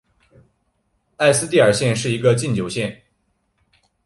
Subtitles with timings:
[1.17, 2.99] 埃斯蒂尔县是一个禁酒县。